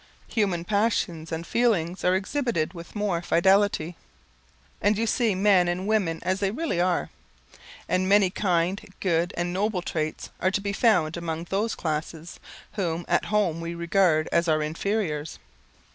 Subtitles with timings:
[0.29, 3.95] Human passions and feelings are exhibited with more fidelity,
[4.81, 7.11] and you see men and women as they really are.
[7.87, 12.39] And many kind, good, and noble traits are to be found among those classes,
[12.71, 15.37] whom at home we regard as our inferiors.